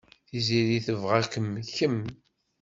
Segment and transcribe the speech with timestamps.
[0.27, 2.01] Tiziri tebɣa-kem kemm.